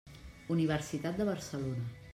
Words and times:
Universitat 0.55 1.21
de 1.21 1.31
Barcelona. 1.31 1.91